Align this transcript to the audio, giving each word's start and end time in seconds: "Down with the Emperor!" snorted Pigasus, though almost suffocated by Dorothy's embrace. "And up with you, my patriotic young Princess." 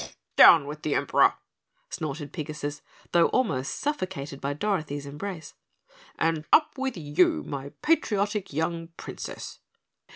"Down 0.35 0.65
with 0.65 0.81
the 0.81 0.95
Emperor!" 0.95 1.35
snorted 1.91 2.33
Pigasus, 2.33 2.81
though 3.11 3.27
almost 3.27 3.75
suffocated 3.75 4.41
by 4.41 4.53
Dorothy's 4.53 5.05
embrace. 5.05 5.53
"And 6.17 6.43
up 6.51 6.75
with 6.75 6.97
you, 6.97 7.43
my 7.43 7.69
patriotic 7.83 8.51
young 8.51 8.87
Princess." 8.97 9.59